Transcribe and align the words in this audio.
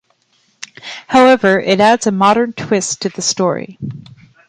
However, 1.09 1.59
it 1.59 1.79
adds 1.79 2.07
a 2.07 2.11
modern 2.11 2.53
twist 2.53 3.03
to 3.03 3.09
the 3.09 3.21
story. 3.21 3.77